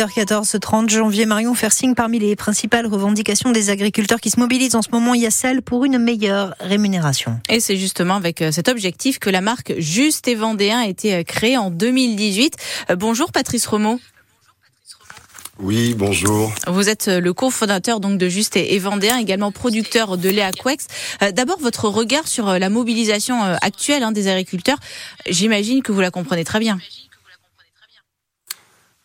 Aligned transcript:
8h14, 0.00 0.44
ce 0.44 0.56
30 0.56 0.88
janvier, 0.88 1.26
Marion 1.26 1.54
Fersing, 1.54 1.94
parmi 1.94 2.18
les 2.18 2.34
principales 2.34 2.86
revendications 2.86 3.52
des 3.52 3.68
agriculteurs 3.68 4.18
qui 4.18 4.30
se 4.30 4.40
mobilisent 4.40 4.74
en 4.74 4.80
ce 4.80 4.88
moment, 4.92 5.12
il 5.12 5.20
y 5.20 5.26
a 5.26 5.30
celle 5.30 5.60
pour 5.60 5.84
une 5.84 5.98
meilleure 5.98 6.54
rémunération. 6.58 7.38
Et 7.50 7.60
c'est 7.60 7.76
justement 7.76 8.14
avec 8.14 8.40
euh, 8.40 8.50
cet 8.50 8.68
objectif 8.68 9.18
que 9.18 9.28
la 9.28 9.42
marque 9.42 9.74
Juste 9.76 10.26
et 10.26 10.34
Vendéen 10.34 10.78
a 10.78 10.86
été 10.86 11.16
euh, 11.16 11.22
créée 11.22 11.58
en 11.58 11.70
2018. 11.70 12.56
Euh, 12.88 12.96
bonjour 12.96 13.30
Patrice 13.30 13.66
Romo. 13.66 14.00
Oui, 15.58 15.92
bonjour. 15.94 16.50
Vous 16.66 16.88
êtes 16.88 17.08
le 17.08 17.34
cofondateur 17.34 18.00
donc 18.00 18.16
de 18.16 18.28
Juste 18.30 18.56
et 18.56 18.78
Vendéen, 18.78 19.18
également 19.18 19.52
producteur 19.52 20.16
de 20.16 20.30
lait 20.30 20.40
à 20.40 20.52
Quex. 20.52 20.86
D'abord, 21.34 21.58
votre 21.60 21.86
regard 21.90 22.26
sur 22.26 22.58
la 22.58 22.70
mobilisation 22.70 23.42
actuelle 23.60 24.02
hein, 24.02 24.12
des 24.12 24.28
agriculteurs. 24.28 24.78
J'imagine 25.28 25.82
que 25.82 25.92
vous 25.92 26.00
la 26.00 26.10
comprenez 26.10 26.44
très 26.44 26.60
bien. 26.60 26.78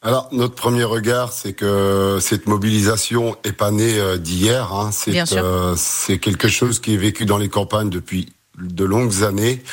Alors, 0.06 0.30
notre 0.32 0.54
premier 0.54 0.84
regard, 0.84 1.34
c'est 1.34 1.54
que 1.54 2.20
cette 2.22 2.46
mobilisation 2.46 3.36
est 3.44 3.54
pas 3.54 3.72
née 3.72 4.00
euh, 4.00 4.18
d'hier. 4.18 4.72
Hein. 4.72 4.92
Euh, 5.08 5.74
c'est 5.76 6.20
quelque 6.20 6.48
chose 6.48 6.80
qui 6.80 6.94
est 6.94 6.98
vécu 6.98 7.26
dans 7.26 7.40
les 7.40 7.50
campagnes 7.50 7.90
depuis 7.90 8.32
de 8.60 8.86
longues 8.86 9.24
années 9.24 9.64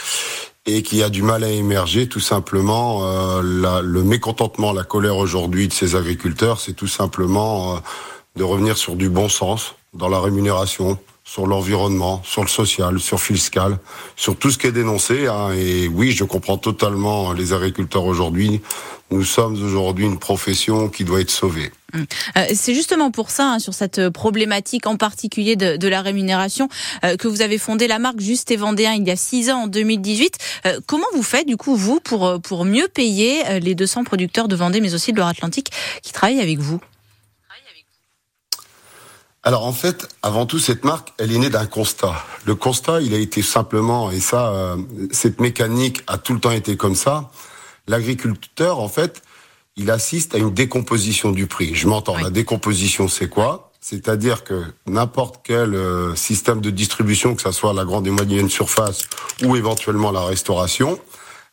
et 0.64 0.82
qui 0.82 1.02
a 1.02 1.10
du 1.10 1.22
mal 1.22 1.44
à 1.44 1.50
émerger. 1.50 2.08
Tout 2.08 2.18
simplement, 2.18 3.00
euh, 3.04 3.42
le 3.82 4.02
mécontentement, 4.02 4.72
la 4.72 4.84
colère 4.84 5.18
aujourd'hui 5.18 5.68
de 5.68 5.74
ces 5.74 5.96
agriculteurs, 5.96 6.60
c'est 6.60 6.72
tout 6.72 6.88
simplement 6.88 7.78
de 8.36 8.42
revenir 8.42 8.78
sur 8.78 8.96
du 8.96 9.10
bon 9.10 9.28
sens 9.28 9.74
dans 9.92 10.08
la 10.08 10.18
rémunération, 10.18 10.98
sur 11.24 11.46
l'environnement, 11.46 12.20
sur 12.24 12.42
le 12.42 12.48
social, 12.48 12.98
sur 12.98 13.20
fiscal, 13.20 13.78
sur 14.16 14.36
tout 14.36 14.50
ce 14.50 14.58
qui 14.58 14.66
est 14.66 14.72
dénoncé. 14.72 15.26
Hein. 15.28 15.52
Et 15.52 15.88
oui, 15.88 16.12
je 16.12 16.24
comprends 16.24 16.58
totalement 16.58 17.32
les 17.32 17.52
agriculteurs 17.52 18.04
aujourd'hui. 18.04 18.60
Nous 19.10 19.24
sommes 19.24 19.62
aujourd'hui 19.62 20.06
une 20.06 20.18
profession 20.18 20.88
qui 20.88 21.04
doit 21.04 21.20
être 21.20 21.30
sauvée. 21.30 21.70
Hum. 21.94 22.06
Euh, 22.36 22.46
c'est 22.54 22.74
justement 22.74 23.10
pour 23.10 23.30
ça, 23.30 23.52
hein, 23.52 23.58
sur 23.58 23.74
cette 23.74 24.08
problématique 24.08 24.86
en 24.86 24.96
particulier 24.96 25.54
de, 25.54 25.88
la 25.88 26.00
rémunération, 26.00 26.68
euh, 27.04 27.16
que 27.16 27.28
vous 27.28 27.42
avez 27.42 27.58
fondé 27.58 27.86
la 27.86 27.98
marque 27.98 28.20
Juste 28.20 28.50
et 28.50 28.56
Vendéen 28.56 28.94
il 28.94 29.06
y 29.06 29.10
a 29.10 29.16
six 29.16 29.50
ans, 29.50 29.64
en 29.64 29.66
2018. 29.66 30.38
Euh, 30.66 30.80
comment 30.86 31.06
vous 31.14 31.22
faites, 31.22 31.46
du 31.46 31.56
coup, 31.56 31.76
vous, 31.76 32.00
pour, 32.00 32.40
pour 32.40 32.64
mieux 32.64 32.88
payer 32.88 33.60
les 33.60 33.74
200 33.74 34.04
producteurs 34.04 34.48
de 34.48 34.56
Vendée, 34.56 34.80
mais 34.80 34.94
aussi 34.94 35.12
de 35.12 35.18
Loire-Atlantique, 35.18 35.70
qui 36.02 36.12
travaillent 36.12 36.40
avec 36.40 36.58
vous? 36.58 36.80
Alors 39.44 39.66
en 39.66 39.72
fait, 39.72 40.08
avant 40.22 40.46
tout, 40.46 40.58
cette 40.58 40.84
marque, 40.84 41.12
elle 41.18 41.32
est 41.32 41.38
née 41.38 41.50
d'un 41.50 41.66
constat. 41.66 42.14
Le 42.44 42.54
constat, 42.54 43.00
il 43.00 43.12
a 43.12 43.18
été 43.18 43.42
simplement, 43.42 44.10
et 44.10 44.20
ça, 44.20 44.52
euh, 44.52 44.76
cette 45.10 45.40
mécanique 45.40 46.02
a 46.06 46.16
tout 46.18 46.32
le 46.32 46.40
temps 46.40 46.52
été 46.52 46.76
comme 46.76 46.94
ça. 46.94 47.30
L'agriculteur, 47.88 48.78
en 48.78 48.88
fait, 48.88 49.22
il 49.76 49.90
assiste 49.90 50.36
à 50.36 50.38
une 50.38 50.52
décomposition 50.52 51.32
du 51.32 51.46
prix. 51.46 51.74
Je 51.74 51.88
m'entends. 51.88 52.16
La 52.18 52.30
décomposition, 52.30 53.08
c'est 53.08 53.28
quoi? 53.28 53.72
C'est-à-dire 53.80 54.44
que 54.44 54.62
n'importe 54.86 55.40
quel 55.42 55.74
euh, 55.74 56.14
système 56.14 56.60
de 56.60 56.70
distribution, 56.70 57.34
que 57.34 57.42
ce 57.42 57.50
soit 57.50 57.72
la 57.72 57.84
grande 57.84 58.06
et 58.06 58.10
moyenne 58.10 58.48
surface 58.48 59.00
ou 59.42 59.56
éventuellement 59.56 60.12
la 60.12 60.24
restauration, 60.24 61.00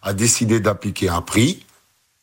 a 0.04 0.14
décidé 0.14 0.60
d'appliquer 0.60 1.10
un 1.10 1.22
prix, 1.22 1.66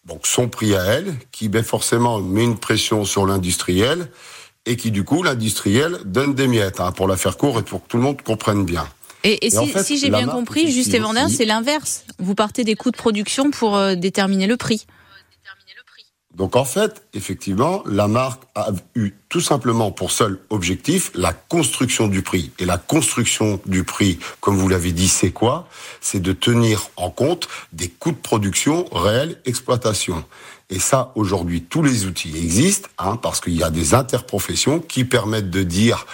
donc 0.05 0.29
son 0.29 0.49
prix 0.49 0.77
à 0.77 0.85
elle, 0.85 1.17
qui 1.33 1.49
ben, 1.49 1.65
forcément 1.65 2.21
met 2.21 2.45
une 2.45 2.57
pression 2.57 3.05
sur 3.05 3.27
l'industriel 3.27 4.09
et 4.67 4.77
qui 4.77 4.91
du 4.91 5.05
coup 5.05 5.23
l'industriel 5.23 5.99
donne 6.05 6.35
des 6.35 6.49
miettes 6.49 6.81
hein, 6.81 6.93
pour 6.93 7.09
la 7.09 7.17
faire 7.17 7.37
court 7.37 7.59
et 7.59 7.63
pour 7.63 7.83
que 7.83 7.89
tout 7.89 7.97
le 7.97 8.03
monde 8.03 8.21
comprenne 8.23 8.65
bien. 8.65 8.87
Et, 9.25 9.51
si, 9.51 9.99
j'ai 9.99 10.09
bien 10.09 10.29
compris, 10.29 10.71
Juste 10.71 10.95
et 10.95 11.01
Vendéen, 11.01 11.29
c'est 11.29 11.45
l'inverse. 11.45 12.05
Vous 12.21 12.37
partez 12.37 12.63
des 12.63 12.77
coûts 12.77 12.93
de 12.93 12.97
production 12.97 13.51
pour 13.51 13.77
euh, 13.77 13.97
déterminer 13.97 14.47
le 14.47 14.57
prix. 14.57 14.87
Donc 16.37 16.55
en 16.55 16.67
fait, 16.67 17.03
effectivement, 17.15 17.83
la 17.87 18.09
marque 18.09 18.43
a 18.55 18.69
eu 18.95 19.13
tout 19.31 19.41
simplement 19.41 19.91
pour 19.91 20.11
seul 20.11 20.39
objectif 20.51 21.11
la 21.15 21.33
construction 21.33 22.09
du 22.09 22.21
prix. 22.21 22.51
Et 22.59 22.67
la 22.67 22.77
construction 22.77 23.59
du 23.65 23.85
prix, 23.85 24.19
comme 24.41 24.57
vous 24.57 24.69
l'avez 24.69 24.93
dit, 24.93 25.09
c'est 25.09 25.31
quoi? 25.31 25.67
C'est 26.03 26.21
de 26.21 26.33
tenir 26.33 26.91
en 26.97 27.11
compte 27.11 27.49
des 27.73 27.89
coûts 27.89 28.13
de 28.13 28.17
production 28.17 28.85
réels, 28.93 29.41
exploitation. 29.47 30.25
Et 30.69 30.79
ça, 30.79 31.13
aujourd'hui, 31.15 31.63
tous 31.63 31.83
les 31.83 32.05
outils 32.05 32.37
existent, 32.37 32.89
hein, 32.99 33.17
parce 33.17 33.41
qu'il 33.41 33.55
y 33.55 33.63
a 33.63 33.71
des 33.71 33.95
interprofessions 33.95 34.81
qui 34.81 35.05
permettent 35.05 35.51
de 35.51 35.63
dire 35.63 36.07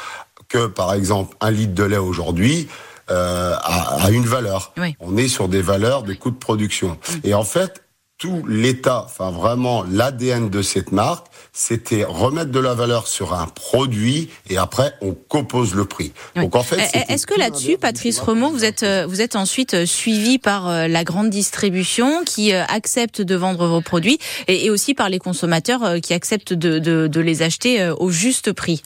que, 0.49 0.67
par 0.67 0.93
exemple, 0.95 1.37
un 1.41 1.51
litre 1.51 1.75
de 1.75 1.83
lait 1.83 1.97
aujourd'hui, 1.97 2.69
euh, 3.11 3.55
a, 3.61 4.11
une 4.11 4.25
valeur. 4.25 4.73
On 5.01 5.17
est 5.17 5.29
sur 5.29 5.49
des 5.49 5.61
valeurs 5.61 6.03
de 6.03 6.15
coûts 6.15 6.31
de 6.31 6.37
production. 6.37 6.99
Et 7.25 7.35
en 7.35 7.43
fait, 7.43 7.82
tout 8.23 8.45
l'état, 8.47 9.03
enfin 9.05 9.33
vraiment 9.33 9.83
l'ADN 9.83 10.49
de 10.49 10.63
cette 10.63 10.93
marque, 10.93 11.27
c'était 11.53 12.05
remettre 12.05 12.53
de 12.53 12.61
la 12.61 12.73
valeur 12.73 13.09
sur 13.09 13.35
un 13.35 13.49
produit 13.49 14.31
et 14.49 14.59
après 14.59 14.95
on 15.01 15.13
compose 15.13 15.75
le 15.75 15.87
prix. 15.87 16.13
Donc 16.37 16.55
en 16.55 16.63
fait, 16.63 16.89
est-ce 17.09 17.27
que 17.27 17.37
là-dessus, 17.37 17.79
Patrice 17.79 18.21
Remont, 18.21 18.53
vous 18.53 18.65
êtes 18.65 18.85
euh, 18.85 19.07
vous 19.09 19.23
êtes 19.23 19.35
ensuite 19.35 19.75
euh, 19.75 19.87
suivi 19.87 20.39
par 20.39 20.69
euh, 20.69 20.87
la 20.87 21.03
grande 21.03 21.31
distribution 21.31 22.23
qui 22.25 22.53
accepte 22.53 23.23
de 23.23 23.35
vendre 23.35 23.67
vos 23.67 23.81
produits 23.81 24.21
et, 24.47 24.71
aussi 24.71 24.95
par 24.95 25.09
les 25.09 25.19
consommateurs 25.19 26.01
qui 26.01 26.15
acceptent 26.15 26.53
de, 26.53 26.79
de, 26.79 27.21
les 27.21 27.43
acheter 27.43 27.91
au 27.99 28.11
juste 28.11 28.53
prix? 28.53 28.83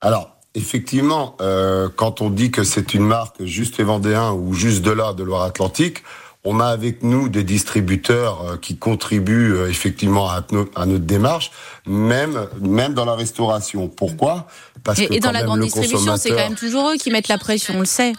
Alors. 0.00 0.34
Effectivement, 0.54 1.36
quand 1.94 2.20
on 2.20 2.30
dit 2.30 2.50
que 2.50 2.64
c'est 2.64 2.92
une 2.94 3.04
marque 3.04 3.44
juste 3.44 3.78
et 3.78 3.84
vendéen 3.84 4.32
ou 4.32 4.54
juste 4.54 4.82
de 4.82 4.90
là, 4.90 5.12
de 5.12 5.22
Loire-Atlantique, 5.22 6.02
on 6.44 6.60
a 6.60 6.66
avec 6.66 7.02
nous 7.02 7.28
des 7.28 7.44
distributeurs 7.44 8.42
euh, 8.42 8.56
qui 8.56 8.76
contribuent 8.76 9.54
euh, 9.54 9.68
effectivement 9.68 10.30
à, 10.30 10.44
notre 10.86 11.04
démarche, 11.04 11.50
même 11.86 12.48
même 12.60 12.94
dans 12.94 13.04
la 13.04 13.14
restauration. 13.14 13.88
Pourquoi? 13.88 14.46
Parce 14.84 15.00
et, 15.00 15.08
que 15.08 15.14
et 15.14 15.20
dans 15.20 15.32
la 15.32 15.42
grande 15.42 15.60
distribution, 15.60 16.16
c'est 16.16 16.30
quand 16.30 16.36
même 16.36 16.54
toujours 16.54 16.90
eux 16.90 16.96
qui 16.96 17.10
mettent 17.10 17.28
la 17.28 17.38
pression, 17.38 17.74
on 17.76 17.80
le 17.80 17.86
sait. 17.86 18.12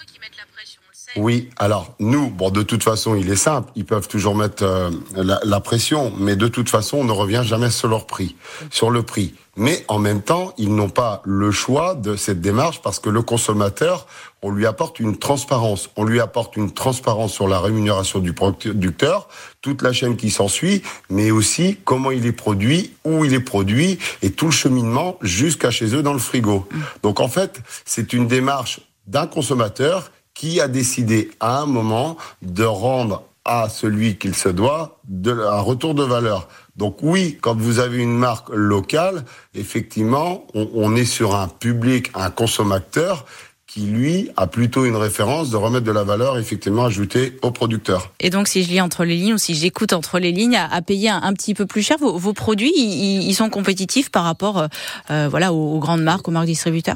Oui, 1.15 1.49
alors 1.57 1.95
nous, 1.99 2.29
bon, 2.29 2.51
de 2.51 2.61
toute 2.61 2.83
façon, 2.83 3.15
il 3.15 3.29
est 3.31 3.35
simple, 3.35 3.71
ils 3.75 3.85
peuvent 3.85 4.07
toujours 4.07 4.35
mettre 4.35 4.63
euh, 4.63 4.91
la, 5.15 5.59
pression, 5.59 6.13
mais 6.17 6.35
de 6.35 6.47
toute 6.47 6.69
façon, 6.69 6.97
on 6.97 7.03
ne 7.03 7.11
revient 7.11 7.41
jamais 7.43 7.71
sur 7.71 7.87
leur 7.87 8.05
prix, 8.05 8.35
sur 8.69 8.91
le 8.91 9.01
prix. 9.01 9.33
Mais 9.55 9.83
en 9.87 9.97
même 9.97 10.21
temps, 10.21 10.53
ils 10.57 10.73
n'ont 10.73 10.89
pas 10.89 11.21
le 11.25 11.51
choix 11.51 11.95
de 11.95 12.15
cette 12.15 12.39
démarche 12.41 12.81
parce 12.81 12.99
que 12.99 13.09
le 13.09 13.23
consommateur, 13.23 14.07
on 14.41 14.51
lui 14.51 14.65
apporte 14.67 14.99
une 14.99 15.17
transparence, 15.17 15.89
on 15.97 16.05
lui 16.05 16.21
apporte 16.21 16.55
une 16.55 16.71
transparence 16.71 17.33
sur 17.33 17.47
la 17.47 17.59
rémunération 17.59 18.19
du 18.19 18.31
producteur, 18.31 19.27
toute 19.61 19.81
la 19.81 19.91
chaîne 19.91 20.15
qui 20.15 20.29
s'ensuit, 20.29 20.83
mais 21.09 21.31
aussi 21.31 21.77
comment 21.83 22.11
il 22.11 22.25
est 22.25 22.31
produit, 22.31 22.93
où 23.03 23.25
il 23.25 23.33
est 23.33 23.41
produit 23.41 23.97
et 24.21 24.31
tout 24.31 24.45
le 24.45 24.51
cheminement 24.51 25.17
jusqu'à 25.21 25.71
chez 25.71 25.93
eux 25.95 26.03
dans 26.03 26.13
le 26.13 26.19
frigo. 26.19 26.69
Donc 27.03 27.19
en 27.19 27.27
fait, 27.27 27.61
c'est 27.83 28.13
une 28.13 28.27
démarche 28.27 28.79
d'un 29.07 29.27
consommateur 29.27 30.11
qui 30.39 30.61
a 30.61 30.69
décidé 30.69 31.31
à 31.41 31.59
un 31.59 31.65
moment 31.65 32.15
de 32.41 32.63
rendre 32.63 33.23
à 33.43 33.67
celui 33.67 34.17
qu'il 34.17 34.33
se 34.35 34.47
doit 34.47 35.01
de, 35.09 35.33
un 35.33 35.59
retour 35.59 35.93
de 35.95 36.03
valeur. 36.03 36.47
Donc 36.77 36.99
oui, 37.01 37.37
quand 37.41 37.57
vous 37.57 37.79
avez 37.79 37.97
une 37.97 38.17
marque 38.17 38.47
locale, 38.47 39.25
effectivement, 39.53 40.47
on, 40.53 40.95
est 40.95 41.03
sur 41.03 41.35
un 41.35 41.49
public, 41.49 42.09
un 42.15 42.29
consommateur 42.29 43.25
qui, 43.67 43.81
lui, 43.81 44.29
a 44.37 44.47
plutôt 44.47 44.85
une 44.85 44.95
référence 44.95 45.49
de 45.49 45.57
remettre 45.57 45.85
de 45.85 45.91
la 45.91 46.05
valeur 46.05 46.37
effectivement 46.37 46.85
ajoutée 46.85 47.37
aux 47.41 47.51
producteurs. 47.51 48.09
Et 48.21 48.29
donc, 48.29 48.47
si 48.47 48.63
je 48.63 48.69
lis 48.69 48.79
entre 48.79 49.03
les 49.03 49.17
lignes 49.17 49.33
ou 49.33 49.37
si 49.37 49.55
j'écoute 49.55 49.91
entre 49.91 50.19
les 50.19 50.31
lignes, 50.31 50.55
à, 50.55 50.81
payer 50.81 51.09
un, 51.09 51.33
petit 51.33 51.53
peu 51.53 51.65
plus 51.65 51.81
cher, 51.81 51.97
vos, 51.99 52.33
produits, 52.33 52.71
ils, 52.73 53.33
sont 53.33 53.49
compétitifs 53.49 54.09
par 54.09 54.23
rapport 54.23 54.57
euh, 54.57 54.67
euh, 55.11 55.27
voilà, 55.29 55.51
aux 55.51 55.79
grandes 55.79 56.01
marques, 56.01 56.29
aux 56.29 56.31
marques 56.31 56.47
distributeurs? 56.47 56.95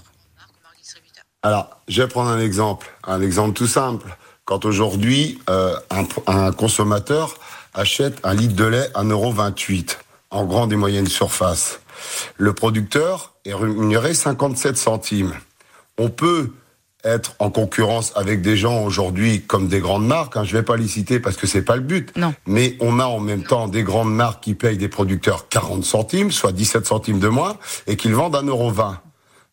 Alors, 1.43 1.77
je 1.89 2.01
vais 2.01 2.07
prendre 2.07 2.29
un 2.29 2.39
exemple, 2.39 2.89
un 3.05 3.21
exemple 3.21 3.53
tout 3.53 3.67
simple. 3.67 4.15
Quand 4.45 4.63
aujourd'hui, 4.63 5.39
euh, 5.49 5.75
un, 6.25 6.51
consommateur 6.53 7.35
achète 7.73 8.17
un 8.23 8.33
litre 8.33 8.55
de 8.55 8.63
lait 8.63 8.89
à 8.93 9.03
1,28€ 9.03 9.97
en 10.31 10.45
grande 10.45 10.71
et 10.71 10.77
moyenne 10.77 11.07
surface, 11.07 11.81
le 12.37 12.53
producteur 12.53 13.33
est 13.43 13.53
rémunéré 13.53 14.13
57 14.13 14.77
centimes. 14.77 15.33
On 15.97 16.09
peut 16.09 16.53
être 17.03 17.35
en 17.39 17.49
concurrence 17.49 18.13
avec 18.15 18.41
des 18.41 18.55
gens 18.55 18.81
aujourd'hui 18.81 19.41
comme 19.41 19.67
des 19.67 19.81
grandes 19.81 20.07
marques. 20.07 20.37
Hein. 20.37 20.45
Je 20.45 20.55
vais 20.55 20.63
pas 20.63 20.77
les 20.77 20.87
citer 20.87 21.19
parce 21.19 21.35
que 21.35 21.45
c'est 21.45 21.61
pas 21.61 21.75
le 21.75 21.81
but. 21.81 22.15
Non. 22.15 22.33
Mais 22.45 22.77
on 22.79 22.99
a 22.99 23.05
en 23.05 23.19
même 23.19 23.43
temps 23.43 23.67
des 23.67 23.83
grandes 23.83 24.13
marques 24.13 24.41
qui 24.41 24.55
payent 24.55 24.77
des 24.77 24.87
producteurs 24.87 25.49
40 25.49 25.83
centimes, 25.83 26.31
soit 26.31 26.53
17 26.53 26.85
centimes 26.85 27.19
de 27.19 27.27
moins, 27.27 27.57
et 27.85 27.97
qu'ils 27.97 28.15
vendent 28.15 28.37
à 28.37 28.41
1,20€. 28.41 28.95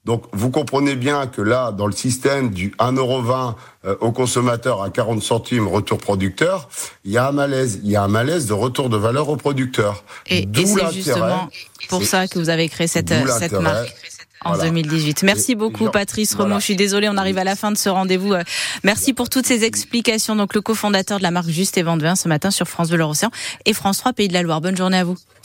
Donc 0.05 0.25
vous 0.32 0.50
comprenez 0.50 0.97
bien 0.97 1.26
que 1.26 1.43
là, 1.43 1.73
dans 1.73 1.87
le 1.87 1.93
système 1.93 2.50
du 2.50 2.70
1,20€ 2.79 3.55
euh, 3.85 3.97
au 4.00 4.12
consommateur 4.12 4.82
à 4.82 4.91
40 4.91 5.23
centimes 5.23 5.69
retour 5.69 5.99
producteur, 5.99 6.69
il 7.05 7.12
y 7.12 7.19
a 7.19 7.29
un 7.29 7.32
malaise. 7.32 7.81
Il 7.85 7.91
y 7.91 7.97
a 7.97 8.02
un 8.02 8.08
malaise 8.08 8.47
de 8.47 8.55
retour 8.55 8.88
de 8.88 8.97
valeur 8.97 9.29
au 9.29 9.37
producteur. 9.37 10.05
Et, 10.26 10.49
c'est 10.55 10.93
justement 10.93 11.49
pour 11.88 12.02
ça 12.02 12.29
que 12.29 12.38
vous 12.38 12.49
avez 12.49 12.69
créé 12.69 12.87
cette, 12.87 13.12
cette 13.38 13.52
marque 13.52 13.94
en 14.44 14.56
2018. 14.56 15.23
Merci 15.23 15.55
beaucoup 15.55 15.91
Patrice 15.91 16.35
Romo. 16.35 16.58
Je 16.58 16.64
suis 16.64 16.76
désolée, 16.76 17.08
on 17.08 17.17
arrive 17.17 17.38
à 17.38 17.44
la 17.44 17.56
fin 17.56 17.70
de 17.70 17.76
ce 17.76 17.88
rendez-vous. 17.88 18.32
Euh, 18.32 18.43
merci 18.85 19.12
pour 19.12 19.29
toutes 19.29 19.47
ces 19.47 19.64
explications. 19.64 20.37
Donc 20.37 20.55
le 20.55 20.61
cofondateur 20.61 21.19
de 21.19 21.23
la 21.23 21.31
marque 21.31 21.49
Juste 21.49 21.76
et 21.79 21.82
Vendevin 21.82 22.17
ce 22.17 22.29
matin 22.29 22.50
sur 22.50 22.67
France 22.67 22.91
Bleu 22.91 23.05
Océan 23.05 23.31
et 23.67 23.75
France 23.75 23.99
3 23.99 24.12
Pays 24.14 24.29
de 24.29 24.32
la 24.32 24.43
Loire. 24.43 24.61
Bonne 24.61 24.76
journée 24.76 24.99
à 24.99 25.05
vous. 25.05 25.17